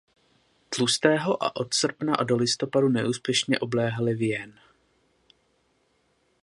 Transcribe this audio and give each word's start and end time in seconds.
Tlustého 0.69 1.43
a 1.43 1.55
od 1.55 1.73
srpna 1.73 2.13
do 2.13 2.35
listopadu 2.35 2.89
neúspěšně 2.89 3.59
obléhali 3.59 4.13
Vienne. 4.13 4.61